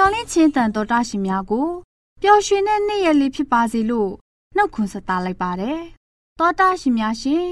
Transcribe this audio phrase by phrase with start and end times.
[0.00, 1.68] စိတ်ပိုင်ပျော်လင့်ချင်းတန်တော်တာရှင်များကို
[2.22, 4.10] ပျော်ရွှင်တဲ့နေ့ရက်လေးဖြစ်ပါစေလို့
[4.56, 5.80] နှုတ်ခွန်းဆက်သလိုက်ပါတယ်
[6.38, 7.46] တော်တာရှင်များရှင်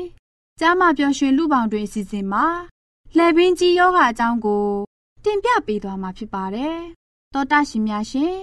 [0.61, 2.47] ကျမ်းမာပျော်ရွှင်လူပေါင်းတွင်အစီအစဉ်မှာ
[3.17, 4.67] လှည့်ပင်းကြီးယောဂအကြောင်းကို
[5.25, 6.79] တင်ပြပေးသွားမှာဖြစ်ပါတယ်
[7.35, 8.35] တော်တာရှင်များရှင်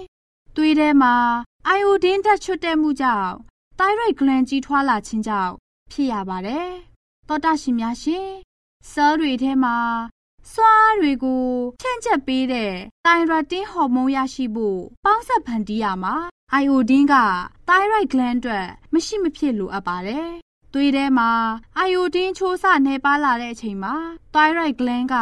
[0.56, 1.14] သွေးထဲမှာ
[1.66, 3.32] အိုင်ယိုဒင်းဓာတ်ချွတ်တဲ့မှုကြောင့်
[3.78, 5.52] သိုင်းရိုက်ဂလန်ကြီးထွာလာခြင်းကြောင့်
[5.92, 6.68] ဖြစ်ရပါတယ်။
[7.28, 8.28] သောတာရှင်များရှင်
[8.90, 9.76] ဆဲလ်တွေထဲမှာ
[10.52, 11.44] စွားတွေကို
[11.80, 12.72] ဖြန့်ချက်ပေးတဲ့
[13.06, 16.14] တိုင်ရတင်းဟော်မုန်းရရှိဖို့ပေါင်းဆက်ဖန်တီးရမှာ
[16.52, 17.16] အိုင်အိုဒင်းက
[17.68, 20.28] thyroid gland အတွက်မရှိမဖြစ်လိုအပ်ပါတယ်။
[20.72, 21.30] သွေးထဲမှာ
[21.76, 23.94] အိုင်အိုဒင်းချိုးစနေပါလာတဲ့အချိန်မှာ
[24.34, 25.14] thyroid gland က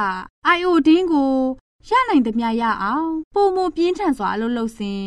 [0.46, 1.34] အိုင်အိုဒင်းကို
[1.88, 5.02] ရနိုင်သမျှရအောင်ပုံမပြင်းထန်စွာအလုပ်လုပ်စဉ်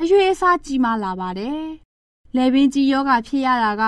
[0.00, 1.64] အရွေးအစားကြီးမားလာပါတယ်
[2.36, 3.84] လယ်ပင်ကြီးယောဂဖြစ်ရတာက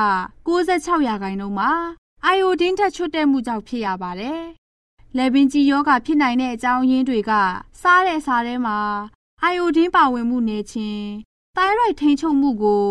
[0.49, 1.71] 66ရာခိုင်နှုန်းမှာ
[2.25, 4.43] အိုင်အိုဒင်းထက်ချွတ်တဲ့မှုကြောင့်ဖြစ်ရပါတယ်။
[5.17, 7.33] လယ်ပင်ကြီးယောဂဖြစ်နိုင်တဲ့အကြောင်းရင်းတွေက
[7.81, 8.79] စားတဲ့စားထဲမှာ
[9.43, 11.03] အိုင်အိုဒင်းပါဝင်မှုနေခြင်း၊
[11.57, 12.89] သိုင်းရိုက်ထိန်ချုပ်မှုကို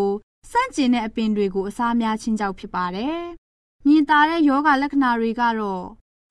[0.50, 3.20] စန့်ကျင်တဲ့အပင်တွေကိုအစားများခြင်းကြောင့်ဖြစ်ပါတယ်။
[3.86, 5.84] မြင်သာတဲ့ယောဂလက္ခဏာတွေကတော့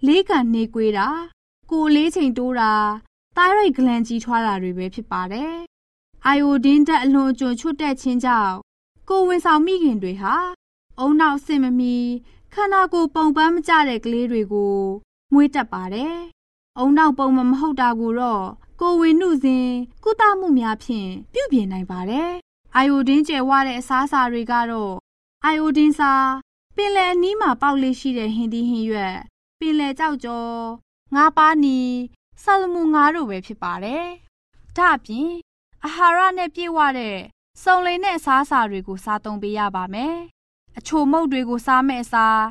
[0.05, 1.07] လေးကန်နှေးကွေးတာ၊
[1.71, 2.73] ကိုယ်လေးချိန်တိုးတာ၊
[3.37, 5.53] သိုင်းရိုက်ဂလန်ကြီးထွားတာတွေပဲဖြစ်ပါတယ်။
[6.25, 8.55] အိုင်အိုဒင်းတက်အလွန်အကျွံချွတ်တဲ့ခြင်းကြောင့်
[9.09, 10.35] ကိုဝန်ဆောင်မိခင်တွေဟာ
[10.99, 11.95] အုံနောက်ဆင်မမီ
[12.53, 14.77] ခန္ဓာကိုယ်ပုံပန်းမကျတဲ့ကလေးတွေကို
[15.33, 16.15] မွေးတက်ပါတယ်။
[16.77, 18.45] အုံနောက်ပုံမမဟုတ်တာကိုတော့
[18.81, 19.67] ကိုဝင်နှုစဉ်
[20.03, 22.31] ကုသမှုများဖြင့်ပြုပြင်နိုင်ပါတယ်။
[22.75, 24.93] အိုင်ယိုဒင်းကျယ်ဝတဲ့အစားအစာတွေကတော့
[25.43, 26.13] အိုင်ယိုဒင်းစာ
[26.75, 29.15] ပင်လယ်အနီးမှာပေါက်လေးရှိတဲ့ဟင်းသီးဟင်းရွက်
[29.59, 30.45] ပင်လယ်ကြောက်ကြော
[31.15, 31.79] ငါးပါးနီ
[32.43, 34.05] ဆာလမူငါးတို့ပဲဖြစ်ပါတယ်။
[34.77, 35.29] ဒါ့အပြင်
[35.85, 37.17] အာဟာရနဲ့ပြည့်ဝတဲ့
[37.63, 40.15] စုံလင်တဲ့အစားအစာတွေကိုစားသုံးပေးရပါမယ်။
[40.77, 42.41] အချိုမုတ်တွေကိုစားမဲ့အစား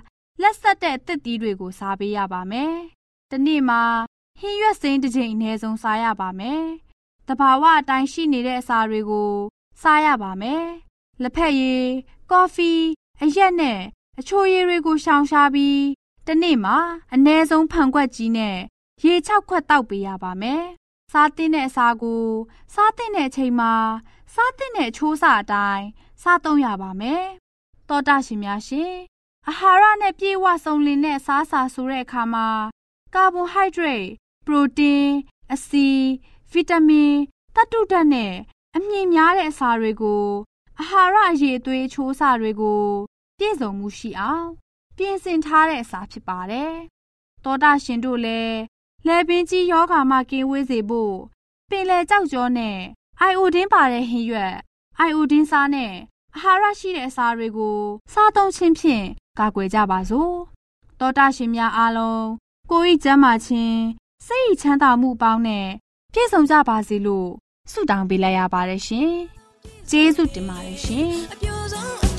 [0.42, 2.74] လက်ဆက်တဲ့အသစ်သီးတွေကိုစားပေးရပါမယ်။
[3.30, 3.82] တနေ့မှာ
[4.40, 6.64] ဟင်းရွက်စိမ်းတစ်ချိန်အနည်းဆုံးစားရပါမယ်။
[7.28, 9.32] တဘာဝအတိုင်းရှိနေတဲ့အစာတွေကို
[9.82, 10.64] စားရပါမယ်။
[11.22, 11.84] လက်ဖက်ရည်၊
[12.30, 12.70] ကော်ဖီ
[13.22, 13.80] အရက်နဲ့
[14.18, 15.82] အချိုရည်တွေကိုရှောင်ရှားပြီး
[16.26, 16.76] တနေ့မှာ
[17.14, 18.58] အနည်းဆုံးဖန်ခွက်ကြီးနဲ့
[19.02, 20.64] ရေ၆ခွက်တောက်ပေးရပါမယ်။
[21.12, 22.24] စားတဲ့အစာကို
[22.74, 23.72] စားတဲ့အချိန်မှာ
[24.34, 25.86] စားတဲ့အချိုးစာအတိုင်း
[26.22, 27.24] စားသုံးရပါမယ်။
[27.88, 28.94] တောတာရှင်များရှင်
[29.50, 32.48] အာဟာရနဲ့ပြည့်ဝစုံလင်တဲ့စားစာဆိုတဲ့အခါမှာ
[33.14, 34.06] ကာဗွန်ဟိုက်ဒရိတ်၊
[34.46, 35.06] ပရိုတင်း၊
[35.54, 35.86] အဆီ၊
[36.52, 37.12] ဗီတာမင်၊
[37.54, 38.32] သတ္တုဓာတ်နဲ့
[38.76, 40.24] အမြင့်များတဲ့အစာတွေကို
[40.80, 42.82] အာဟာရအရေးအသွေးချိုးစာတွေကို
[43.38, 44.48] ပြည့်စုံမှုရှိအောင်
[44.96, 46.74] ပြင်ဆင်ထားတဲ့အစာဖြစ်ပါတယ်။
[47.44, 48.58] သောတာရှင်တို့လည်း
[49.06, 51.16] လဲပင်ကြီးယောဂါမှကင်းဝေးစေဖို့
[51.70, 52.78] ပင်လယ်ကြောက်ကြောနဲ့
[53.20, 54.54] အိုင်အိုဒင်းပါတဲ့ဟင်းရွက်
[54.98, 55.94] အိုင်အိုဒင်းစားနဲ့
[56.36, 57.78] အာဟာရရှိတဲ့အစာတွေကို
[58.12, 59.06] စားသုံးခြင်းဖြင့်
[59.38, 60.32] ကာကွယ်ကြပါစို့
[61.00, 62.26] တောတာရှင်များအားလုံး
[62.70, 63.80] ကိုယ်ဤကျမ်းမာခြင်း
[64.26, 65.66] စိတ်ဤချမ်းသာမှုပေါင်းနဲ့
[66.12, 67.28] ပြည့်စုံကြပါစေလို့
[67.72, 69.12] ဆုတောင်းပေးလိုက်ရပါတယ်ရှင်
[69.90, 72.09] ကျေးဇူးတင်ပါတယ်ရှင်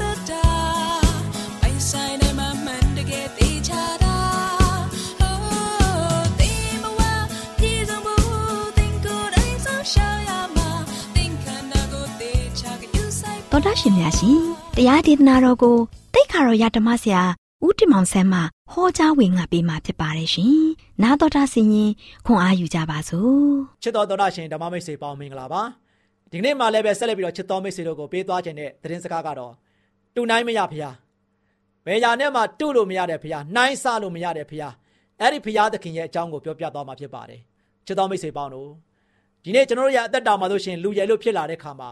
[13.53, 14.37] တော်တာရှင်များရှင်
[14.75, 15.77] တရားဒေသနာတော်ကို
[16.13, 17.23] တိတ်ခါတော်ရဓမ္မဆရာ
[17.65, 18.39] ဦးတင်မောင်ဆန်းမှ
[18.71, 20.55] ဟောကြားဝင်ငါပေးมาဖြစ်ပါတယ်ရှင်။
[21.03, 21.91] နာတော်တာဆင်ရင်
[22.25, 23.45] ခွန်အားယူကြပါစို့။
[23.83, 25.61] ချစ်တော်တော်တာရှင်ဓမ္မမိတ်ဆွေပေါင်းမင်္ဂလာပါ။
[26.31, 29.53] ဒီကနေ့မှလည်းပဲဆက်လက်ပြီးတော့ချစ်တော်မိတ်ဆွေတို့ကိုပေးသွားခြင်းတဲ့သတင်းစကားကတော့
[30.15, 30.93] တူနိုင်မရဖျား။
[31.85, 34.73] ဘယ်ရာနဲ့မှတူလို့မရတဲ့ဖျား။နိုင်ဆလို့မရတဲ့ဖျား။
[35.21, 37.41] အဲ့ဒီဖျားသခင်ရဲ့အကြောင်းကိုပြောပြသွားမှာဖြစ်ပါတယ်။
[37.85, 38.69] ချစ်တော်မိတ်ဆွေပေါင်းတို့
[39.43, 41.89] ဒီနေ့ကျွန်တော်တို့ရဲ့အသက်တာမှာဆိုရှင်လူရည်လို့ဖြစ်လာတဲ့ခါမှာ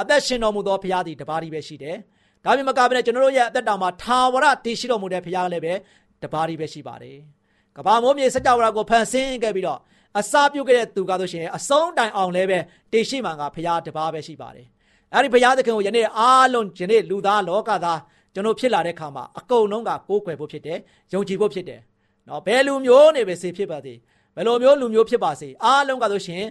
[0.00, 1.96] အသက်ရှင်တော်မူသောဘုရားသည်တပါးတည်းပဲရှိတယ်။
[2.44, 5.74] ဒါပြင်မကဘဲနဲ့ကျွန်တော်တို့ရဲ့အသက်တာမှာထာဝရတည်ရှိတော်မူတဲ့ဘုရားလည်းပဲ
[6.22, 7.16] တပါးတည်းပဲရှိပါတယ်။
[7.76, 9.80] ကဘာမိုးမြေစကြဝဠာကိုဖန်ဆင်းခဲ့ပြီးတော့
[10.18, 12.58] အစာပြုတ်ခဲ့တဲ့သူကဆိုရှင်အဆုံးတိုင်အောင်လည်းပဲ
[12.92, 14.66] တည်ရှိမှန်ကဘုရားတပါးပဲရှိပါတယ်။
[15.14, 18.00] အဲဒီဘုရားသခင်ကိုယနေ့အားလုံးယနေ့လူသားလောကသား
[18.34, 20.78] ကျွန်တော်ဖြစ်လာတဲ့ခါမှာအကုန်လုံးကကိုးကွယ်ဖို့ဖြစ်တယ်။
[21.12, 21.80] ယုံကြည်ဖို့ဖြစ်တယ်။
[22.28, 23.98] နော်ဘယ်လူမျိုးနေပဲစေဖြစ်ပါသေး
[24.34, 26.44] ဘယ်လိုမျိုးလူမျိုးဖြစ်ပါစေအားလုံးကဆိုရှင်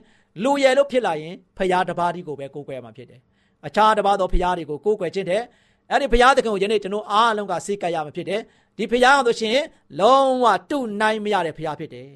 [0.43, 3.21] လူရယ်လို့ဖြစ်လာရင်ဖရာတပါးဒီကိုပဲကိုးကွယ်မှာဖြစ်တယ်။
[3.67, 5.41] အခြားတစ်ပါးသောဖရားတွေကိုကိုးကွယ်ခြင်းတဲ့
[5.91, 8.41] အဲ့ဒီဖရားသခင်ကိုယနေ့ကျွန်တော်အားလုံးကစိတ်ကရမှာဖြစ်တယ်
[8.77, 9.59] ဒီဖရားဆိုရှင်
[9.99, 12.09] လုံးဝတုနိုင်မရတဲ့ဖရားဖြစ်တယ်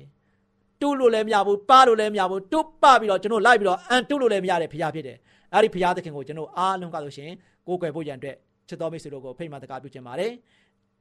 [0.82, 5.18] တုလို့လည်းမရဘူးပါလို့လည်းမရဘူးတုပပြီးတော့ကျွန်တော်လိုက်ပြီးတော့အန်တုလို့လည်းမရတဲ့ဖရားဖြစ်တယ်
[5.54, 7.32] အဲ့ဒီဖရားသခင်ကိုကျွန်တော်အားလုံးကဆိုရှင်
[7.68, 8.36] ကိုးကွယ်ဖို့ရန်အတွက်
[8.68, 10.32] ချစ်တော်မိတ်ဆွေတို့ကိုဖိတ်မှတကားပြုခြင်းပါတယ်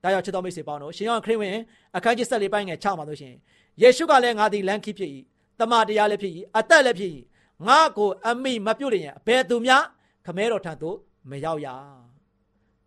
[0.02, 1.56] ဒါကြောင့်ချစ်တော်မိတ်ဆွေပေါင်းတို့ရှင်ယောဟန်ခရစ်ဝင်
[1.96, 3.34] အခန်းကြီး14ပိုင်းငယ်6မှာဆိုရှင်
[3.82, 5.10] ယေရှုကလည်းငါသည်လမ်းခိဖြစ်၏
[5.60, 7.10] တမန်တရားလည်းဖြစ်၏အသက်လည်းဖြစ်၏
[7.66, 9.84] ငါကိုအမိမပြုတ်လျင်ဘယ်သူများ
[10.28, 10.96] ခမဲတော်ထံသို့
[11.30, 11.68] မရောက်ရ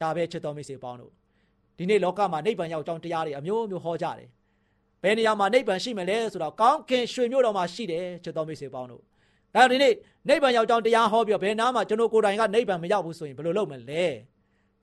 [0.01, 1.11] ဒါပဲချစ်တော်မိတ်ဆွေပေါင်းတို့
[1.77, 4.27] ဒီနေ့လောကမှာနိဗ္ဗာန်ရောက်ကြောင်းတရားတွေအမျိုးမျိုးဟောကြတယ်
[5.03, 9.01] ဘယ်နေရာမှာနိဗ္ဗာန်ရှိမလဲဆိုတော့ကောင်းကင်ရွှေမြို့တော်မှာရှိတယ်ချစ်တော်မိတ်ဆွေပေါင်းတို့
[9.55, 9.93] ဒါဒီနေ့
[10.29, 14.03] နိဗ္ဗာန်ရောက်ကြောင်းတရားဟောပြီးတော့ဘယ်နားမှာကျွန်တော်ကိုယ်တိုင်ကနိဗ္ဗာန်မရောက်ဘူးဆိုရင်ဘယ်လိုလုပ်မလဲ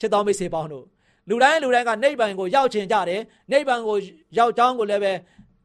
[0.01, 0.85] ချစ်တော်မိတ်ဆွေပေါင်းတို့
[1.29, 3.21] လူတိုင်းလူတိုင်းကနိဗ္ဗာန်ကိုရောက်ချင်ကြတယ်
[3.53, 3.97] နိဗ္ဗာန်ကို
[4.39, 5.13] ရောက်ကြောင်းကိုလည်းပဲ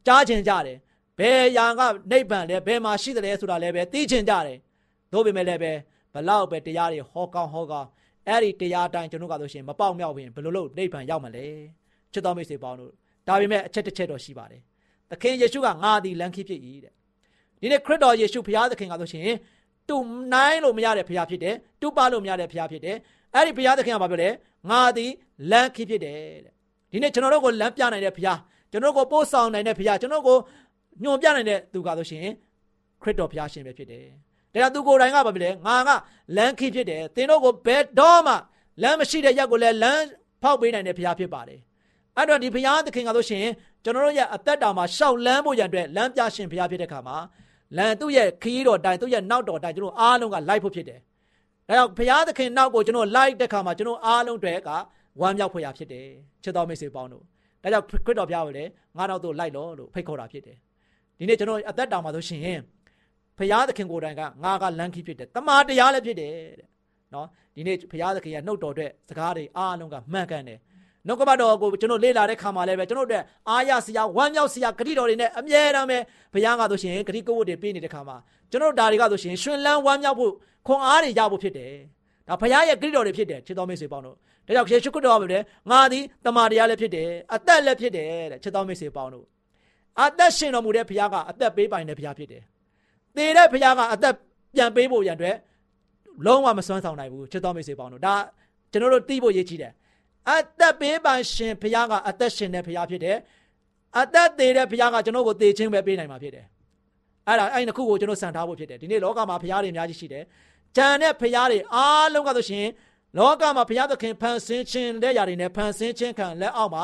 [0.08, 0.78] ကြားချင်ကြတယ်
[1.20, 1.82] ဘယ်ရာက
[2.12, 4.58] နိဗ္ဗာန်လဲဘယ်မှာရှိတယ်လဲဆိုတာလည်းပဲသိချင်ကြတယ်
[5.14, 5.72] တို့ပေမဲ့လည်းပဲ
[6.14, 7.88] ဘလောက်ပဲတရားတွေဟောကောင်းဟောကောင်း
[8.28, 11.46] အဲ့ဒီတရားတိုင်းကျွန်တော်ကဆိုရှင်မပေါက်မြောက်ရင်ဘယ်လိုလုပ်နိဗ္ဗာန်ရောက်မလဲ
[12.14, 12.92] ချစ်တော်မိတ်ဆွေပေါင်းတို့
[13.28, 14.62] ဒါပေမဲ့အချက်တစ်ချက်တော့ရှိပါတယ်
[15.10, 16.94] သခင်ယေရှုကငါသည်လမ်းခီးဖြစ်၏တဲ့
[17.62, 19.30] ဒီနေ့ခရစ်တော်ယေရှုဘုရားသခင်ကဆိုရှင်
[19.90, 19.96] တူ
[20.34, 22.98] နိုင်လို့မရတဲ့ဘုရားဖြစ်တယ်တူပါလို့မရတဲ့ဘုရားဖြစ်တယ်
[23.36, 24.30] အဲ့ဒီဘုရားသခင်ကဘာပြောလဲ
[24.70, 25.12] ငါသည်
[25.52, 26.54] လမ်းခီးဖြစ်တယ်တဲ့
[26.92, 28.40] ဒီနေ့ကျွန်တော်တို့ကိုလမ်းပြနိုင်တဲ့ဘုရား
[28.72, 32.26] ကျွန်တော်တို့ကိုပို့ဆောင်နိုင်တဲ့ဘုရားကျွန်တော်တို့ကိုညွှန်ပြနိုင်တဲ့သူကဆိုရှင်
[33.02, 34.06] ခရစ်တော်ဘုရားရှင်ပဲဖြစ်တယ်
[34.54, 35.90] ဒါသူကိုယ်တိုင်ကဘာဖြစ်လဲငါက
[36.38, 38.36] လမ်းခိဖြစ်တယ်သင်တို့ကိုဘယ်တော့မှ
[38.82, 40.04] လမ်းမရှိတဲ့ရက်ကိုလည်းလမ်း
[40.42, 41.60] ဖောက်ပေးနိုင်တဲ့ဘုရားဖြစ်ပါတယ်
[42.18, 43.46] အဲ့တော့ဒီဘုရားသခင်ကဆိုရှင်
[43.84, 47.18] ကျွန်တော်တို့ရဲ့အသက်တာမှာရှောက်လန်းဖို့ရန်အတွက်လမ်းပြရှင်ဘုရားဖြစ်တဲ့ခါမှာ
[47.78, 51.00] လမ်းသူ့ရဲ့ခရီးတော်တိုင်သူ့ရဲ့နောက်တော်တိုင်ကျွန်တော်အားလုံးကလိုက်ဖို့ဖြစ်တယ်
[51.68, 54.70] ဒါကြောင့်ဘုရားသခင်နောက်ကိုကျွန်တော်လိုက်တဲ့ခါမှာကျွန်တော်အားလုံးတွေက
[55.22, 56.08] ဝမ်းမြောက်ဖွယ်ရာဖြစ်တယ်
[56.44, 57.24] ချစ်တော်မိတ်ဆွေပေါင်းတို့
[57.64, 60.58] ဒါကြောင့်ခရစ်တော်ဘုရားကိုလည်းငါနောက်တို့လိုက်လို့လို့ဖိတ်ခေါ်တာဖြစ်တယ်
[61.18, 62.60] ဒီနေ့ကျွန်တော်အသက်တာမှာဆိုရှင်
[63.38, 66.68] ဖရာသခင်ကိုယ်တိုင်ကငါကလမ်းခီးဖြစ်တယ်တမာတရားလည်းဖြစ်တယ်တဲ့
[67.14, 70.60] နော်ဒီနေ့ဖရာသခင်ရဲ့နှုတ်တော်အတွက်စကားတွေအားလုံးကမှန်ကန်တယ်
[71.08, 75.98] နှုတ်ကပတ်တော်ကိုကျွန်တော်လေ့လာတဲ့ခါမှာလည်းပဲကျွန်တော်တို့အားရစရာဝမ်းမြောက်စရာဂတိတော်တွေနဲ့အမြဲတမ်းပဲ
[76.34, 78.18] ဘုရားကဆိုရှင်ဂတိကဝတ်တွေပေးနေတဲ့ခါမှာ
[78.52, 80.32] ကျွန်တော်တို့ဒါတွေကဆိုရှင်ရှင်လန်းဝမ်းမြောက်ဖို့
[80.68, 81.74] ခွန်အားတွေရဖို့ဖြစ်တယ်
[82.28, 84.16] ဒါဘုရားရဲ့ဂတိတော်တွေဖြစ်တယ်ချစ်တော်မိတ်ဆွေပေါင်းတို့
[84.48, 89.26] ဒါကြောင့်ယေရှုခရစ်တော်ကပြောတယ်ငါသည်တမန်တရားလည်းဖြစ်တယ်အသက်လည်းဖြစ်တယ်တဲ့ချစ်တော်မိတ်ဆွေပေါင်းတို့
[90.02, 92.44] အသက်ရှင်တော်မူတဲ့ဘုရားကအသက်ပေးပိုင်တဲ့ဘုရားဖြစ်တယ်
[93.16, 94.14] သေတဲ့ဘုရားကအသက်
[94.56, 95.36] ပြန်ပေးဖို့ရန်အတွက်
[96.26, 98.16] လုံးဝမစွမ်းဆောင်နိုင်ဘူးချစ်တော်မိတ်ဆွေပေါင်းတို့ဒါ
[98.72, 99.72] ကျွန်တော်တို့သိဖို့ရည်ကြီးတယ်
[100.30, 103.18] အသက်ပေးပါရှင်ဘုရားကအသက်ရှင်တဲ့ဘုရားဖြစ်တယ်
[104.00, 106.46] အသက်သေးတဲ့ဘုရားကကျွန်တော်ကိုသေခြင်းပဲပေးနိုင်မှာဖြစ်တယ်
[107.28, 110.24] အဲ့ဒါအဲ့ဒီခုကိုကျွန်တော်စံထားဖို့ဖြစ်တယ်ဒီနေ့လောကမှာဘုရားတွေအများကြီးရှိတယ်
[110.76, 112.66] ဂျန်တဲ့ဘုရားတွေအားလုံးကဆိုရှင်
[113.18, 116.84] လောကမှာဘုရားသခင်ဖန်ဆင်းခြင်းတဲ့ຢာတွေနဲ့ဖန်ဆင်းခြင်းခံလက်အောက်မှာ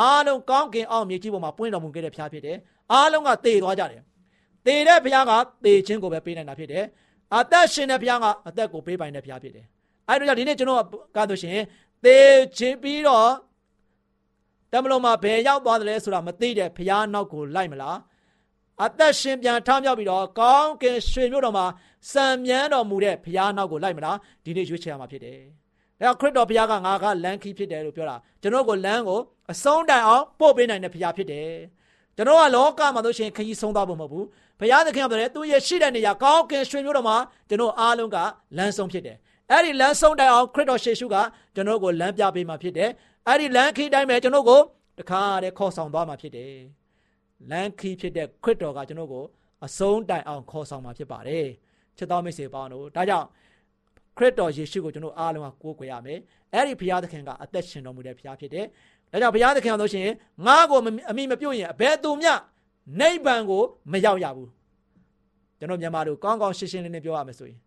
[0.00, 2.56] အားလုံးကောင်းကင်အောက်မြေကြီးပေါ်မှာပွင့်တော်မူခဲ့တဲ့ဘုရားဖြစ်တယ်
[2.92, 4.00] အားလုံးကသေသွားကြတယ်
[4.68, 5.32] သေတဲ့ဘုရားက
[5.64, 6.84] သေခြင်းကိုပဲပေးနိုင်တာဖြစ်တယ်
[7.36, 9.66] အသက်ရှင်တဲ့ဘုရားကအသက်ကိုပေးပိုင်တဲ့ဘုရားဖြစ်တယ်
[10.08, 10.82] အဲဒါကြောင့်ဒီနေ့ကျွန်တော်
[11.16, 11.58] ကဆိုရှင်
[12.04, 12.18] သေ
[12.58, 13.30] ခြင်းပြီးတော့
[14.72, 17.98] တမလုံးမှာဘယ်ရောက်သွားတယ်လဲဆိုတာမသိတဲ့ဖျားနောက်ကိုလိုက်မလား
[18.84, 21.66] အသက်ရှင်ပြန်ထမြောက်ပြီးတော့ကောင်းကင်ရွှေမြို့တော်မှာ
[22.12, 25.40] စံမြန်းတော်မူတဲ့ဖျားနောက်ကိုလိုက်မလားဒီနေ့ရွေးချယ်ရမှာဖြစ်တယ်။
[26.00, 29.20] ဒါခရစ်တော်ဘုရားကငါကလမ်းခီးဖြစ်တယ်လို့ပြောတာကျွန်တော်ကိုလမ်းကို
[29.52, 31.50] အဆုံးတိုင်အောင်ပို့ပေးနိုင်တဲ့ဘုရားဖြစ်တယ်။
[32.18, 34.24] ကျွန်တော်ကလောကမှာဆိုရှင်ခရီးဆုံးသွားဖို့မဟုတ်ဘူး။
[34.60, 37.16] ဘုရားသခင်ကပြောတယ်သူရဲ့ရှိတဲ့နေရာကောင်းကင်ရွှေမြို့တော်မှာ
[37.48, 38.16] ကျွန်တော်အားလုံးက
[38.56, 39.16] လမ်းဆုံးဖြစ်တယ်။
[39.50, 41.16] အဲ့ဒီလမ်းဆုံးတိုင်အောင်ခရစ်တော်ရှေရှုက
[41.54, 42.90] ကျွန်တော်ကိုလမ်းပြပေးမှာဖြစ်တယ်။
[43.28, 44.60] အဲ့ဒီလမ်းခီးတိုင်းပဲကျွန်တော်ကို
[44.98, 46.54] တခါတည်းခေါ်ဆောင်သွားမှာဖြစ်တယ်။
[47.50, 49.24] လမ်းခီးဖြစ်တဲ့ခရစ်တော်ကကျွန်တော်ကို
[49.66, 51.46] အဆုံးတိုင်အောင်ခေါ်ဆောင်မှာဖြစ်ပါတယ်။
[51.96, 53.26] ချစ်တော်မိတ်ဆွေပေါင်းတို့ဒါကြောင့်
[54.18, 56.18] ခရစ်တော်ယေရှုကိုကျွန်တော်အားလုံးကကိုးကွယ်ရမယ်။
[56.54, 58.66] အဲ့ဒီဘုရားသခင်ကအသက်ရှင်တော်မူတဲ့ဘုရားဖြစ်တယ်။
[59.12, 60.08] ဒါကြောင့်ဘုရားသခင်ဆိုရှင်
[60.46, 60.78] ငါ့ကို
[61.10, 62.32] အမိမပြုတ်ရင်အဘယ်သူမျှ
[63.00, 63.62] နိဗ္ဗာန်ကို
[63.92, 64.48] မရောက်ရဘူး။
[65.58, 67.58] ကျွန်တော်မြန်မာတို့ကောင်းကောင်းရှင်းရှင်းလင်းလင်းပြောရမယ်ဆိုရင်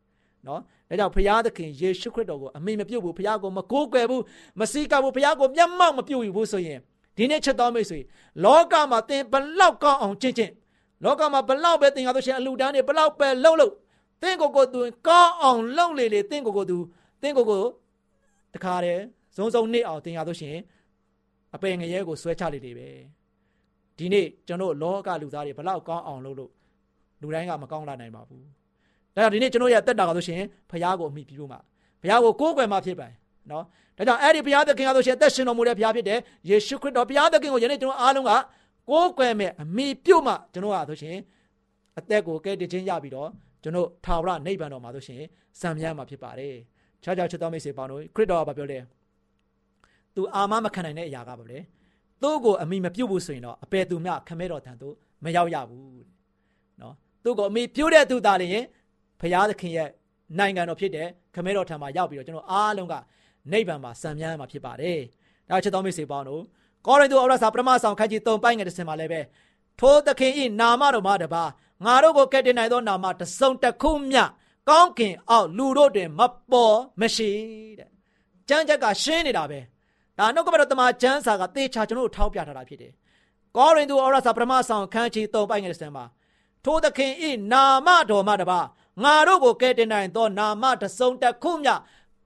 [0.47, 4.23] နော်ဒါကြောင့်ဘုရားသခင်ယေရှုခရစ်တော်ကိုအမိမပြုတ်ဘူးဘုရားကိုမကိုးကွယ်ဘူး
[4.59, 6.79] မစည်းကပ်ဘူးဘုရားကိုမျက်မှောက်မပြုတ်ဘူးဆိုရင်
[7.17, 7.99] ဒီနေ့ချက်တော်မိတ်ဆွေ
[8.43, 10.51] လောကမှာသင်ဘလောက်ကောင်းအောင်ကျင့်ကျင့်
[11.03, 13.73] လောကမှာဘလောက်ပဲသင်ရလို့ရှိရင်အလူတန်းတွေဘလောက်ပဲလှုပ်လှုပ်
[14.21, 16.77] သင်ကိုယ်ကိုယ်သူကောင်းအောင်လှုပ်လေလေသင်ကိုယ်ကိုယ်သူ
[17.21, 17.63] သင်ကိုယ်ကို
[18.53, 19.01] တခါတည်း
[19.35, 20.61] စုံစုံနစ်အောင်သင်ရလို့ရှိရင်
[21.55, 22.87] အပယ်ငရဲကိုဆွဲချလေလေပဲ
[23.97, 26.51] ဒီနေ့ကျွန်တော်လောကလူသားတွေဘလောက်ကောင်းအောင်လှုပ်လို့
[27.21, 28.45] လူတိုင်းကမကောင်းလာနိုင်ပါဘူး
[29.15, 31.59] ဒါကြောင့်ဒီနေ့ကျွန်တော်ရဲ့တက်တာကဆိုရှင်ဖះကိုအမိပြုလို့မှာ
[32.01, 33.07] ဖះကိုကိုးကွယ်မှဖြစ်ပါ
[33.51, 33.63] နော်
[33.97, 38.31] ဒါကြောင့်အဲ့ဒီဘုရားသခင်ကဆိုရှင်အသက်ရှင်တော်မူတဲ့ဘုရားဖြစ်တယ်ယေရှုခရစ်တော်ဘုရားသခင်ကိုယနေ့ကျွန်တော်အားလုံးက
[38.89, 41.15] ကိုးကွယ်မဲ့အမိပြုတ်မှကျွန်တော်ကဆိုရှင်
[41.99, 43.29] အသက်ကိုကဲတခြင်းရပြီးတော့
[43.63, 45.21] ကျွန်တော်ထာဝရနိဗ္ဗာန်တော်မှာဆိုရှင်
[45.59, 46.55] စံမြန်းမှာဖြစ်ပါတယ်
[47.03, 48.83] ခြားခြားချစ်တော်မိတ်ဆွေပေါင်းတို့ခရစ်တော်ကပြောတယ်
[50.15, 51.59] သူအာမမခံနိုင်တဲ့အရာကပါလေ
[52.21, 56.03] သူ့ကိုအမိမပြုတ်ဘူးဆိုရင်တော့အပေသူမြခမဲတော်တန်တို့မရောက်ရဘူး
[56.81, 58.65] နော်သူ့ကိုအမိပြုတ်တဲ့သူသားလည်း
[59.19, 59.89] ဘုရားသခင်ရဲ့
[60.39, 62.95] နိုင်ငံတော်ဖြစ်တဲ့ခမဲတော်ထံမှာရောက်ပြီးတော့ကျွန်တော်အားလုံးက
[63.51, 64.99] နိဗ္ဗာန်မှာစံမြန်းမှာဖြစ်ပါတယ်။
[65.49, 66.43] ဒါချစ်တော်မိတ်ဆွေပေါင်းတို့
[66.85, 69.21] ကောရိန္သုဩရစာပထမဆောင်ခန်းကြီး3ပိုင်းငယ်တစ်စင်မှာလည်းပဲ
[69.79, 71.43] ထိုသခင်ဤနာမတော်မှာတပါ
[71.85, 74.23] ငါတို့ကိုကယ်တင်နိုင်သောနာမတစုံတစ်ခုမျှ
[74.69, 77.31] ကောင်းကင်အောက်လူတို့တွင်မပေါ်မရှိ
[77.79, 77.89] တဲ့။
[78.49, 79.59] ကျမ်းချက်ကရှင်းနေတာပဲ။
[80.21, 82.91] ဒါနှုတ်ကပတော်တမန်ကျမ်းစာကသေချာကျွန်တော်တို့ထောက်ပြထားတာဖြစ်တယ်။
[83.57, 86.05] ကောရိန္သုဩရစာပထမဆောင်ခန်းကြီး3ပိုင်းငယ်တစ်စင်မှာ
[86.65, 88.59] ထိုသခင်ဤနာမတော်မှာတပါ
[89.03, 91.73] ငါတို့ကိုကယ်တင်နိုင်သောနာမတစုံတစ်ခုမျှ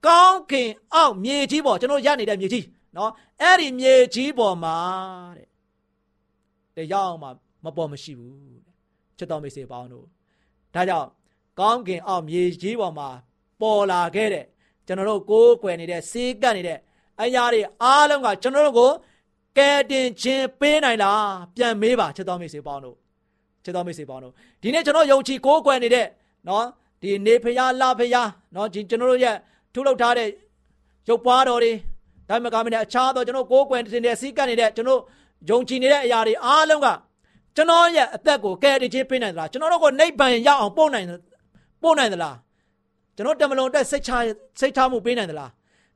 [0.06, 2.64] ကောင်းကင်အောက်မြေကြီးပေါ်ကျွန်တော်ရနေတဲ့မြေကြီး
[2.96, 3.10] နော်
[3.42, 4.76] အဲ့ဒီမြေကြီးပေါ်မှာ
[5.36, 5.48] တဲ့
[6.76, 7.28] တရားအောင်မှ
[7.64, 8.62] မပေါ်မရှိဘူးတဲ့
[9.18, 10.06] ချစ်တော်မိတ်ဆွေပေါင်းတို့
[10.74, 11.08] ဒါကြောင့်
[11.60, 13.08] ကောင်းကင်အောက်မြေကြီးပေါ်မှာ
[13.60, 14.44] ပေါ်လာခဲ့တဲ့
[14.86, 16.78] ကျွန်တော်တို့ကိုးကွယ်နေတဲ့စေးကပ်နေတဲ့
[17.22, 18.90] အရာတွေအားလုံးကကျွန်တော်တို့ကို
[19.58, 22.96] ကယ်တင်ခြင်းပေးနိုင်လားပြန်မေးပါချစ်တော်မိတ်ဆွေပေါင်းတို့
[23.64, 24.32] ချစ်တော်မိတ်ဆွေပေါင်းတို့
[24.62, 26.06] ဒီနေ့ကျွန်တော်ယုံကြည်ကိုးကွယ်နေတဲ့
[26.48, 26.64] နော်
[27.02, 29.36] ဒီနေဖျားလာဖျားနော်ဒီကျွန်တော်တို့ရဲ့
[29.72, 30.28] ထုတ်လုပ်ထားတဲ့
[31.08, 31.72] ရုပ်ပွားတော်တွေ
[32.28, 35.00] ဒါမှမကမနဲ့အခြားသောကျွန်တော်ကိုးကွယ်နေတဲ့စီးကပ်နေတဲ့ကျွန်တော်
[35.50, 36.88] ယုံကြည်နေတဲ့အရာတွေအားလုံးက
[37.56, 41.06] ကျွန်တော်ရဲ့အသက်ကိုကယ်တင်ခြင်းပေးနိုင်သလားကျွန်တော်တို့ကိုနိဗ္ဗာန်ရောက်အောင်ပို့နိုင်
[41.82, 42.36] ပို့နိုင်သလား
[43.16, 44.12] ကျွန်တော်တမလွန်အတွက်စိတ်ချ
[44.60, 45.50] စိတ်ထားမှုပေးနိုင်သလား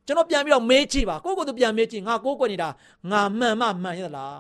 [0.06, 2.70] ကျွန်တော်ပြန်ပြီးတော့မေးကြည့်ပါကိုယ့်ကိုယ်သူပြန်မေးကြည့်ငါကိုးကွယ်နေတာ
[3.12, 4.38] ငါမှန်မှမှန်ရသလား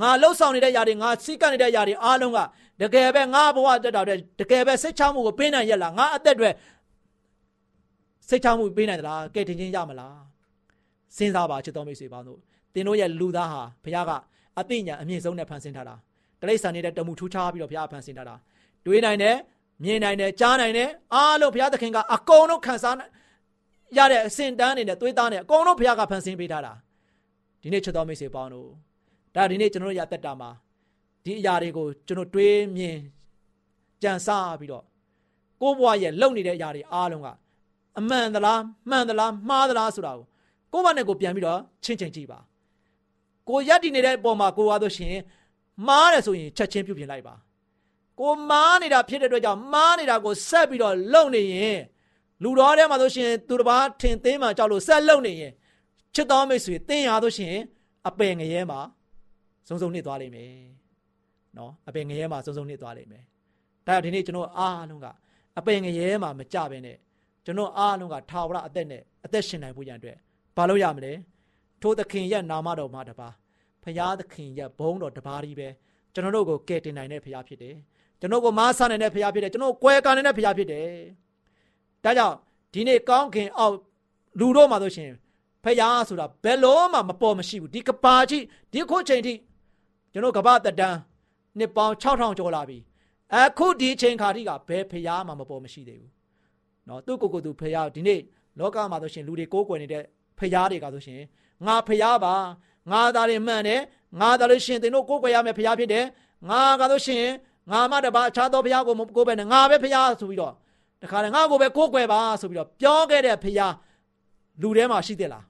[0.00, 2.38] ငါလှုပ်ဆောင်နေတဲ့ຢာတွေငါစီးကပ်နေတဲ့ຢာတွေအားလုံးက
[2.80, 6.50] တကယ်ပဲငါဘဝတက်တော်တဲ့တကယ်ပဲစိတ်ချမှုကိုပေးနိုင်ရလားငါအသက်တွေ
[8.28, 10.18] စိတ်ချမှုပေးနိုင်သလားကဲတင်ချင်းရမလား
[11.16, 12.38] စဉ်းစားပါချစ်တော်မိတ်ဆွေပေါင်းတို့
[12.74, 14.12] သင်တို့ရဲ့လူသားဟာဘုရားက
[14.58, 15.94] အသိဉာဏ်အမြင့်ဆုံးနဲ့ဖန်ဆင်းထားတာ
[16.40, 18.34] တရိษံနေတဲ့တမှုထူးခြားပြီးတော့ဘုရားဖန်ဆင်းထားတာ
[18.86, 19.36] တွေးနိုင်တယ်
[19.84, 22.96] မြင်နိုင်တယ်ကြားနိုင်တယ်အားလုံးဘုရားသခင်ကအကုန်လုံးခံစား
[23.97, 26.73] ရတဲ့အစင်တန်းနေတဲ့သွေးသားနဲ့အကုန်လုံးဘုရားကဖန်ဆင်းပေးထားတာ
[27.61, 28.69] ဒီနေ့ချစ်တော်မိတ်ဆွေပေါင်းတို့
[29.35, 30.49] ဒါဒီနေ့ကျွန်တော်တို့ရသက်တာမှာ
[31.23, 32.97] ဒီအရာတွေကိုကျွန်တော်တွေးမြင်
[34.01, 34.83] ကြံစားပြီးတော့
[35.61, 37.27] ကိုယ့်ဘဝရဲ့လုံနေတဲ့အရာတွေအားလုံးက
[37.99, 40.25] အမှန်သလားမှန်သလားမှားသလားဆိုတာကို
[40.73, 42.39] ကိုယ့်ဘာနဲ့ကိုပြန်ပြီးတော့ချင်းချင်းကြည့်ပါ
[43.49, 45.15] ကိုရက်တည်နေတဲ့အပေါ်မှာကိုရတော့ရှင်
[45.87, 47.35] မှားတယ်ဆိုရင်ချက်ချင်းပြုပြင်လိုက်ပါ
[48.19, 51.79] ကိုမားနေတာဖြစ်တဲ့အတွက်ကြောင့်မားနေတာကိုဆက်ပြီးတော့လုံနေရင်
[52.43, 55.51] လူတော်ထဲမှာဆိုရှင်သူတစ်ပါးထင်သေးမှကြောက်လို့ဆက်လုံနေရင်
[56.15, 57.55] ချစ်တော်မိတ်ဆွေတင်းရတော့ရှင်
[58.07, 58.79] အပယ်ငရဲမှာ
[59.67, 60.53] စုံစုံနှစ်သွားလိမ့်မယ်
[61.57, 63.23] နော်အပယ်ငရဲမှာစုံစုံနှစ်သွားလိမ့်မယ်
[63.87, 65.07] ဒါဒီနေ့ကျွန်တော်အားလုံးက
[65.59, 66.97] အပယ်ငရဲမှာမကြဘဲနဲ့
[67.45, 70.17] ကျွန်တော်အားလုံးကထာဝရအသက်နဲ့အသက်ရှင်နိုင်ဖို့ရန်အတွက်
[70.57, 71.13] ဘာလို့ရမလဲ
[71.81, 73.29] ထိုသခင်ရဲ့နာမတော်မှာတပါ
[73.83, 75.69] ဖရာသခင်ရဲ့ဘုန်းတော်တပါးကြီးပဲ
[76.13, 77.75] ကျွန်တော်တို့ကိုကယ်တင်နိုင်တဲ့ဖရာဖြစ်တယ်
[78.19, 80.87] ကျွန်တော်ကိုမားဆနိုင်တဲ့ဖရာဖြစ်တယ်ကျွန်တော်ကွယ်ကာနိုင်တဲ့ဖရာဖြစ်တယ်
[82.03, 82.35] ဒါကြောင့်
[82.73, 83.75] ဒီနေ့ကောင်းခင်အောက်
[84.39, 85.11] လူတို့မှာဆိုရှင်
[85.63, 89.33] ဖရာဆိုတာဘယ်လို့မှမပေါ်မရှိဘူးဒီကပါကြီးဒီခုချိန်ထိ
[90.11, 90.97] ကျွန်တော်ကဘာတက်တန်း
[91.57, 92.77] နှစ်ပေါင်း6000ကျော်လာပြီ
[93.33, 96.11] အခုဒီချိန်ခါထိကဘယ်ဖရာမှမပေါ်မရှိသေးဘူး
[96.87, 98.19] နော်သူ့ကိုယ်ကိုယ်သူဖရာဒီနေ့
[98.59, 100.03] လောကမှာဆိုရှင်လူတွေကိုးကွယ်နေတဲ့
[100.39, 101.21] ဖရာတွေကဆိုရှင်
[101.65, 102.35] ငါဖရာပါ
[102.91, 103.81] ငါသားတွေမှန်တယ်
[104.19, 106.05] ငါသားလို့ရှင်သင်တို့ကိုးကွယ်ရမယ်ဖရားဖြစ်တယ်
[106.49, 107.25] ငါကလို့ရှင်
[107.71, 110.53] ငါမှတပါအခြားသောဖရားကိုမကိုးပဲနဲ့ငါပဲဖရားဆိုပြီးတော့
[111.03, 113.75] တခါလေငါကိုပဲကိုးကွယ်ပါဆိုပြီးတော့ပြောခဲ့တဲ့ဖရား
[114.61, 115.45] လူထဲမှာရှိသေးလား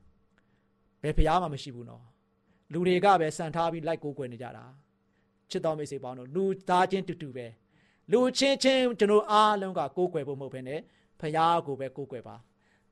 [1.02, 2.04] ဘယ်ဖရားမှမရှိဘူးနော်
[2.74, 4.66] လူတွေကပဲစံထားပြီးလိုက်ကိုးကွယ်နေကြတာ
[5.50, 7.46] ချစ်တော်မိတ်ဆွေပေါင်းတို့လူသားချင်းတူတူပဲ
[8.12, 10.80] လူချင်းချင်းကျွန်တော်အားလုံးကကိုးကွယ်ဖို့မဟုတ်ဘဲနဲ့
[11.20, 12.36] ဖရားကိုပဲကိုးကွယ်ပါ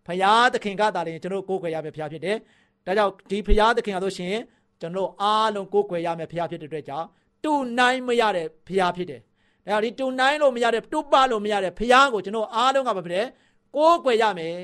[0.07, 2.37] ဖရားသခင်ကသာလေကျွန်တော်ကိုးကွယ်ရမယ်ဖရားဖြစ်တယ်
[2.85, 4.35] ဒါကြောင့်ဒီဖရားသခင်ကဆိုရှင်
[4.81, 7.07] ကျွန်တော်အားလုံးကိုးကွယ်ရမယ်ဖရားဖြစ်တဲ့အတွက်ကြောင့်
[7.43, 9.21] တူနိုင်မရတဲ့ဖရားဖြစ်တယ်
[9.67, 13.27] ဒါကြောင့်ဒီတူနိုင်လို့မရတဲ့တူပလို့မရတဲ့ဖရားကိုကျွန်တော်အားလုံးကပဲဖြစ်တယ်
[13.75, 14.55] ကိုးကွယ်ရမယ်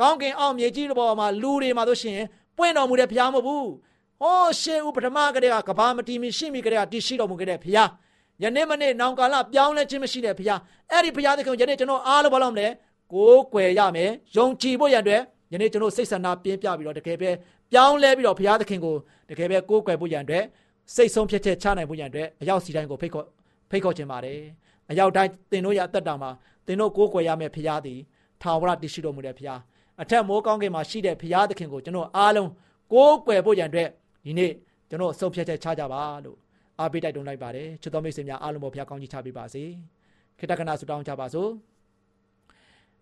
[0.00, 2.20] ကောင်းကင်အောင်မြေကြီးတွေပေါ်မှာလူတွေမှာဆိုရှင်
[2.56, 3.68] ပွင့်တော်မူတဲ့ဖရားမဟုတ်ဘူး
[4.20, 7.88] ဟောရှေးဦးပထမကတည်းကကဘာမတီမီရှိမိကတည်းကတည်ရှိတော်မူခဲ့တဲ့ဖရား
[8.42, 10.60] ယနေ့မနေ့နောင်ကာလပြောင်းလဲခြင်းမရှိတဲ့ဖရား
[10.90, 12.68] အဲ့ဒီဖရားသခင်ယနေ့ကျွန်တော်အားလုံးဘာလို့မလဲ
[13.12, 15.22] ကိုးကွယ်ရမယ်ယုံကြည်ဖို့ရန်အတွက်
[15.52, 17.30] ယနေ့ကျွန်တော်စိတ်ဆန္ဒပြင်းပြပြီးတော့တကယ်ပဲ
[17.72, 18.96] ပြောင်းလဲပြီးတော့ဘုရားသခင်ကို
[19.30, 20.44] တကယ်ပဲကိုးကွယ်ဖို့ရန်အတွက်
[20.94, 23.26] စိတ်ဆုံးဖြတ်ချက်ချနိုင်ဖို့ရန်အတွက်အရောက်စီတိုင်းကိုဖိတ်ခေါ်
[23.70, 24.40] ဖိတ်ခေါ်ခြင်းပါတယ်
[24.90, 26.30] အရောက်တိုင်းသင်တို့ရအသက်တာမှာ
[26.66, 27.98] သင်တို့ကိုးကွယ်ရမယ့်ဘုရားသည်
[28.42, 29.60] ထာဝရတည်ရှိတော်မူတဲ့ဘုရား
[30.02, 32.50] အထက်မိုးကောင်းကင်မှာရှိတဲ့ဘုရားသခင်ကိုကျွန်တော်အားလုံး
[32.92, 33.88] ကိုးကွယ်ဖို့ရန်အတွက်
[34.24, 34.52] ဒီနေ့
[34.88, 36.38] ကျွန်တော်ဆုံးဖြတ်ချက်ချကြပါလို့
[36.78, 39.64] အားပေးတိုက်တွန်းလိုက်ပါတယ်ချစ်တော်မိတ်ဆွေများအားလုံးပေါ်ဘုရားကောင်းကြီးချပေးပါစေ
[40.38, 41.50] ခေတ္တကနာဆုတောင်းကြပါစို့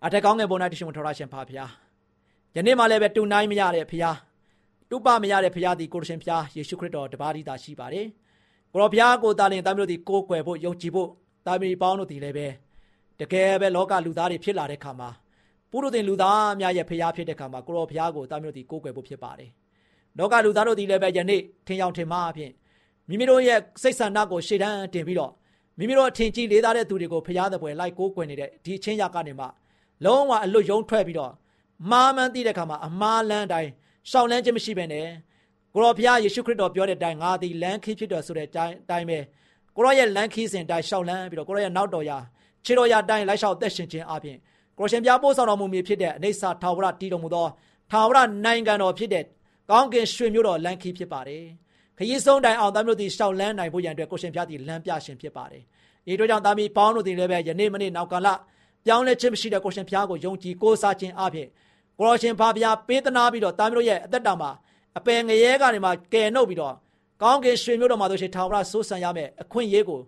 [0.05, 1.71] အထက်ကောင်းငယ်ပေါ်၌တရှင်ထော်ရရှင်ဖာဘုရား
[2.55, 4.17] ယနေ့မှလည်းပဲတူနိုင်မရတဲ့ဘုရား
[4.89, 8.05] တူပမရတဲ့ဘုရားသည်ကိုရရှင်ဘုရားယေရှုခရစ်တော်တပါးဒီသာရှိပါတယ်
[8.73, 11.09] ကိုရောဘုရားကိုတာလင်တာမျိုးတို့သည်ကိုးကွယ်ဖို့ယုံကြည်ဖို့
[11.45, 12.47] တာမီပေါင်းတို့သည်လည်းပဲ
[13.19, 15.09] တကယ်ပဲလောကလူသားတွေဖြစ်လာတဲ့ခါမှာ
[15.71, 19.49] ပုရုသင်လူသားများရဲ့ဘုရားဖြစ်တဲ့ခါမှာကိုရောဘုရားကိုတာမျိုးတို့သည်ကိုးကွယ်ဖို့ဖြစ်ပါတယ်
[20.17, 22.51] လောကလူသားတို့သည်လည်းပဲယနေ့ထင်ရောက်ထင်မှားအဖြစ်
[23.09, 25.31] မိမိတို့ရဲ့စိတ်ဆန္ဒကိုရှေ့တန်းတင်ပြီးတော့
[25.77, 29.45] မိမိတို့အထင်ကြီးလေးသားတဲ့သူတွေကိုဖျားတဲ့ပွဲလိုက်ကိုးကွယ်နေတဲ့ဒီချင်းရကနေမှ
[30.05, 31.31] လုံးဝအလွတ်ယုံထွက်ပြီးတော့
[31.91, 33.69] မာမှန်းသိတဲ့ခါမှာအမားလန်းတိုင်း
[34.09, 35.07] ရှောင်းလန်းခြင်းမရှိဘဲနဲ့
[35.73, 38.67] ကိုရောဘုရားယေရှုခရစ်တော်ပြောတဲ့အတိုင်းငါသည်လမ်းခီးဖြစ်တော်ဆိုတဲ့အတို
[38.99, 39.19] င်းပဲ
[39.75, 42.17] ကိုရောရဲ့လမ်းခီးစဉ်တိုင်းရှောင်းလန်းပြီးတော့ကိုရောရဲ့နောက်တော်ရာ
[42.65, 44.37] ခြေတော်ရာတိုင်းလိုက်လျှောက်သက်ရှင်ခြင်းအပြင်
[44.79, 47.47] ကိုရှင်ပြပို့ဆောင်တော်မူမည်ဖြစ်တဲ့အနေစာထာဝရတည်တော်မူသော
[47.91, 49.23] ထာဝရနိုင်ငံတော်ဖြစ်တဲ့
[49.69, 51.43] ကောင်းကင်ရွှေမျိုးတော်လမ်းခီးဖြစ်ပါတယ်
[51.97, 55.63] ခရီးဆုံးတိုင်အောင်သားမျိုးသည်ရှောက်လန်းနိုင်ဖို့ရန်အတွက်ကိုရှင်ပြသည်လမ်းပြရှင်ဖြစ်ပါတယ်
[56.05, 58.27] ဒီတို့ကြောင့်သားမီးပေါင်းတို့သည်လည်းပဲယနေ့မနေ့နောက်ကာလ
[58.85, 61.47] ပြောင်းလဲခြင်းမရှိတဲ့ကိုရှင်ဖျားကိုယုံကြည်ကိုးစားခြင်းအပြင်
[61.97, 64.51] ကိုရောရှင်ဖာဖျားပေးသနာပြီးတော့တာမျိုးရဲ့အသက်တာမှာ
[64.97, 66.75] အပယ်ငရဲကနေမှကယ်နှုတ်ပြီးတော့
[67.21, 69.99] ကောင်းကင်ရွှေမျိုးတော်မှာဆိုရှင်ထာဝရဆိုးဆန်ရမယ်အခွင့်အရေးကို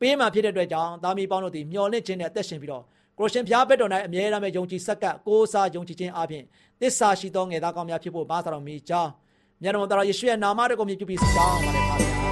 [0.00, 2.82] ပေးမှဖြစ်တဲ့အတွက်ကြောင့်တာမီပေါင်းတို့သည်မျှော်လင့်ခြင်းနဲ့အသက်ရှင်ပြီးတော့
[3.18, 6.44] ကိုရှင်ဖျားဘက်တော်၌အမြဲတမ်းယုံကြည်စက္ကပ်ကိုးစားယုံကြည်ခြင်းအပြင်
[6.80, 9.10] သစ္စာရှိသောငယ်သားကောင်းများဖြစ်ဖို့ဘာသာတော်မူကြောင်း
[9.62, 12.23] မြတ်တော်တော်ယေရှုရဲ့နာမတော်ကိုမြည်ပြုပြီးစောင်းပါတယ်ပါဗျာ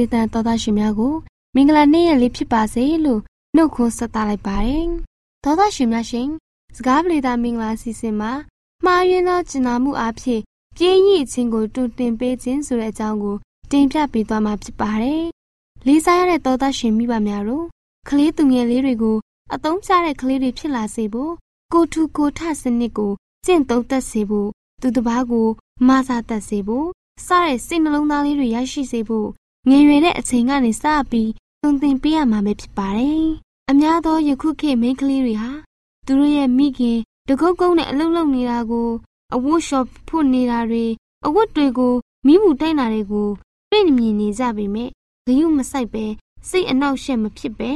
[0.00, 1.14] င့်ကျေးဇူးတော်သားရှင်များကို
[1.54, 3.20] မင်္ဂလာနေ့ရက်လေးဖြစ်ပါစေလို့
[3.56, 4.86] နှုတ်ခွန်းဆက်သလိုက်ပါတယ်။
[5.44, 6.28] တော်သားရှင်များရှင်
[6.76, 8.32] စကားပရိသတ်မင်္ဂလာစီစဉ်မှာ
[8.84, 10.40] မှားယွင်းသောကျင်နာမှုအဖြစ်
[10.76, 13.36] ပြင်းရည်ခြင်းကိုတူတင်ပေးခြင်းဆိုတဲ့အကြောင်းကို
[13.70, 15.22] တင်ပြပေးသွားမှာဖြစ်ပါတယ်။
[15.86, 17.66] လေးစားရတဲ့တော်သားရှင်မိဘများတို့
[18.08, 19.16] ကလေးသူငယ်လေးတွေကို
[19.54, 21.32] အသုံးချတဲ့ကလေးတွေဖြစ်လာစေဖို့
[21.72, 23.12] ကိုထူကိုထစနစ်ကို
[23.44, 24.48] ကျင့်သုံးတတ်စေဖို့
[24.80, 25.48] သူတစ်ပါးကို
[25.88, 26.86] မဆာတတ်စေဖို့
[27.26, 29.28] စတဲ့စိတ်နှလုံးသားလေးတွေရရှိစေဖို့
[29.68, 33.24] ငယ်ရွယ်တဲ့အချိန်ကနေစပြီးသွန်သင်ပေးရမှာပဲဖြစ်ပါတယ်။
[33.70, 35.50] အများသောယခုခေတ်မိန်းကလေးတွေဟာ
[36.06, 36.98] သူတို့ရဲ့မိခင်
[37.28, 38.88] တကုတ်ကုန်းနဲ့အလုပ်လုပ်နေတာကို
[39.34, 40.84] အဝတ်ရှော့ဖို့နေတာတွေ
[41.26, 41.94] အဝတ်တွေကို
[42.26, 43.28] မိမှုတိုက်တာတွေကို
[43.70, 44.88] တွေ့မြင်နေကြပေမဲ့
[45.26, 46.04] ဂယုမဆိုင်ပဲ
[46.48, 47.72] စိတ်အနှောက်အယှက်မဖြစ်ပဲ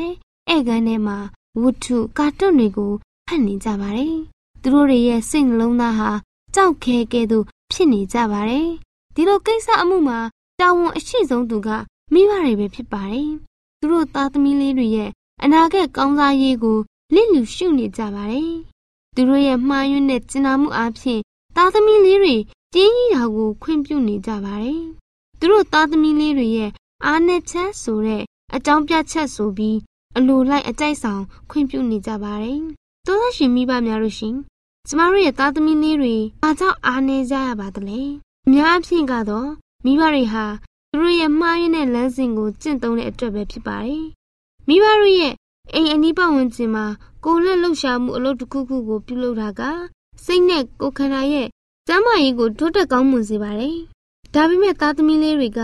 [0.54, 1.18] ဧကန်ထဲမှာ
[1.60, 2.92] ဝတ္ထုကာတွန်းတွေကို
[3.26, 4.16] ဖတ်နေကြပါတယ်။
[4.62, 6.10] သူတို့တွေရဲ့စိတ်နှလုံးသားဟာ
[6.54, 8.68] ကြောက်ခဲကဲ့သို့ဖြစ်နေကြပါတယ်။
[9.14, 10.18] ဒီလိုကိစ္စအမှုမှာ
[10.60, 11.68] တာဝန်အရှိဆုံးသူက
[12.12, 13.30] မိဘတွေပဲဖြစ်ပါတယ်။
[13.80, 15.10] သူတို့သားသမီးလေးတွေရဲ့
[15.42, 16.78] အနာဂတ်ကောင်းစားရေးကို
[17.14, 18.52] လစ်လျူရှုနေကြပါတယ်။
[19.14, 21.20] သူတို့ရဲ့မှားယွင်းတဲ့ကျင်နာမှုအဖြစ်
[21.56, 22.36] သားသမီးလေးတွေ
[22.74, 24.82] ကျင်းကြီးတာကိုခွင့်ပြုနေကြပါတယ်။
[25.38, 26.70] သူတို့သားသမီးလေးတွေရဲ့
[27.04, 28.22] အားနည်းချက်ဆိုတဲ့
[28.54, 29.76] အကြောင်းပြချက်ဆိုပြီး
[30.16, 32.60] အလိုလိုက်အကြိုက်ဆောင်ခွင့်ပြုနေကြပါတယ်။
[33.06, 34.36] သောသားရှင်မိဘများတို့ရှင်
[34.88, 38.00] ကျမတို့ရဲ့သားသမီးလေးတွေဘာကြောင့်အားနည်းကြရပါသလဲ။
[38.46, 39.50] အများအဖြစ်ကတော့
[39.86, 40.44] မိဘတွေဟာ
[40.90, 44.04] သူတို့ရဲ့မှားယွင်းတဲ့လမ်းစဉ်ကိုကျင့်သုံးတဲ့အတွက်ပဲဖြစ်ပါတယ်။
[44.68, 45.34] မိဘတို့ရဲ့
[45.74, 46.86] အိမ်အနီးပတ်ဝန်းကျင်မှာ
[47.24, 49.62] ကိုယ်လက်လှုပ်ရှားမှုအလုပ်တစ်ခုခုကိုပြုလုပ်တာက
[50.24, 51.48] စိတ်နဲ့ကိုယ်ခန္ဓာရဲ့
[51.86, 53.76] ကျန်းမာရေးကိုထိုးတက်ကောင်းမွန်စေပါတယ်။
[54.34, 55.60] ဒါပေမဲ့သားသမီးလေးတွေက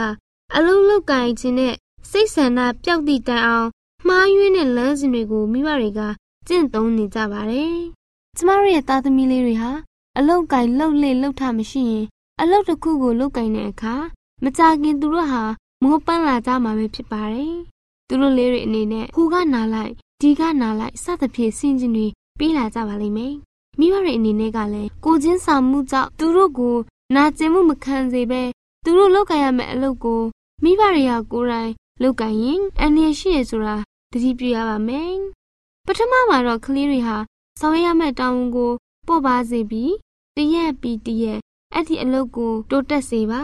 [0.54, 1.74] အလုံးလောက်ကင်ခြင်းနဲ့
[2.10, 3.68] စိတ်ဆန္ဒပျောက်သည့်တိုင်အောင်
[4.08, 6.00] မှားယွင်းတဲ့လမ်းစဉ်တွေကိုမိဘတွေက
[6.48, 7.76] ကျင့်သုံးနေကြပါတယ်။
[8.36, 9.70] ကျမတို့ရဲ့သားသမီးလေးတွေဟာ
[10.18, 12.06] အလောက်ကင်လှုပ်လေလှုပ်ထမရှိရင်
[12.44, 13.94] အလုပ်တစ်ခုကိုလုပ်ကင်တဲ့အခါ
[14.42, 15.42] မကြခင်သူတို့ဟာ
[15.82, 17.54] မောပန်းလာကြမှာပဲဖြစ်ပါတယ်။
[18.08, 22.06] သူတို့လေးတွေအနေနဲ့ဟိုကနာလိုက်ဒီကနာလိုက်စသဖြင့်ဆင်ခြင်တွေ
[22.38, 23.34] ပေးလာကြပါလိမ့်မယ်။
[23.78, 26.76] မိဘတွေအနေနဲ့ကလည်းကိုချင်းဆောင်မှုကြောင့်သူတို့ကို
[27.14, 28.42] နာကျင်မှုမခံစေဘဲ
[28.84, 30.22] သူတို့လောက်ကင်ရမယ့်အလုပ်ကို
[30.62, 33.76] မိဘတွေကကိုယ်တိုင်လောက်ကင်ရင်အန္တရာယ်ရှိရဆိုတာ
[34.12, 35.14] တတိပြုရပါမယ်။
[35.86, 37.16] ပထမမှာတော့ကလေးတွေဟာ
[37.60, 38.72] ဆောင်ရမယ့်တောင်းဝန်ကို
[39.06, 39.92] ပို့ပါစေပြီး
[40.36, 41.40] တရက်ပြီးတရက်
[41.74, 43.42] အဲ့ဒီအလုပ်ကိုတိုးတက်စေပါ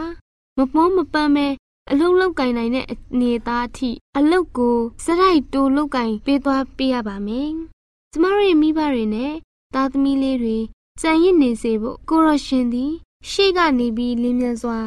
[0.57, 1.47] မမောမပန်းပဲ
[1.91, 7.49] အလုံးလောက်ကင်နိုင်တဲ့အနေသားအထိအလုတ်ကိုစရိုက်တိုလောက်ကင်ပေးသွားပေးရပါမယ်။
[8.11, 9.33] ကျမတို့ရဲ့မိဘတွေနဲ့
[9.73, 10.57] သားသမီးလေးတွေ
[11.01, 12.91] ကြံရစ်နေစေဖို့ကိုရရှင်သည်
[13.29, 14.79] ရှေ့ကနေပြီးလင်းမြန်စွာ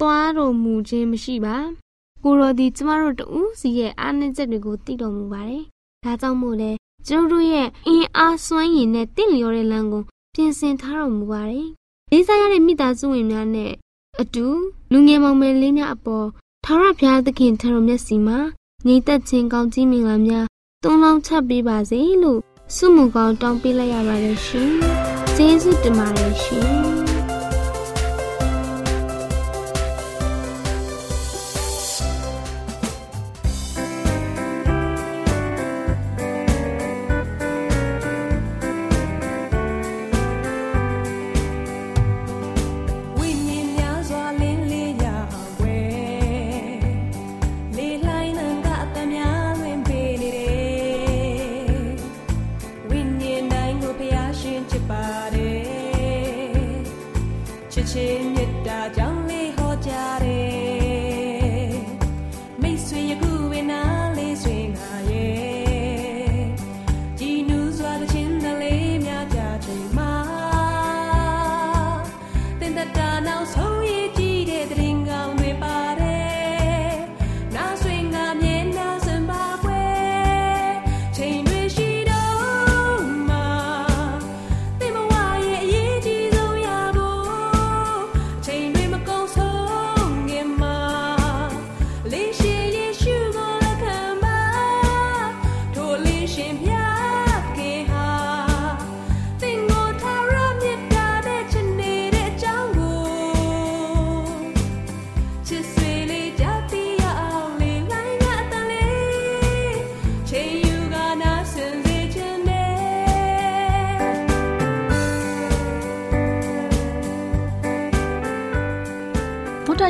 [0.00, 1.56] သွားတော်မူခြင်းမရှိပါ။
[2.22, 5.64] ကိုရောဒီကျမတို့တူးစီရဲ့အားနည်းချက်တွေကိုသိတော်မူပါတယ်။
[6.04, 6.70] ဒါကြောင့်မို့လဲ
[7.06, 10.02] ကျတို့တို့ရဲ့အင်အားစွမ်းရည်နဲ့တင့်လျော်တဲ့လမ်းကို
[10.34, 11.68] ပြင်ဆင်ထားတော်မူပါတယ်။
[12.10, 13.72] လေးစားရတဲ့မိသားစုဝင်များနဲ့
[14.20, 14.46] အတူ
[14.92, 16.26] လူငယ်မောင်မယ်လေးများအပေါ်
[16.64, 18.38] ထာဝရဘုရားသခင်ထံတော်မျက်စီမှာ
[18.86, 20.46] ညီသက်ချင်းကောင်းကြီးမင်္ဂလာများ
[20.84, 22.40] တုံးလောင်းချပေးပါစေလို့
[22.74, 24.70] ဆုမွန်ကောင်းတောင်းပေးလိုက်ရပါတယ်ရှင်။
[25.36, 26.98] ကျေးဇူးတင်ပါတယ်ရှင်။။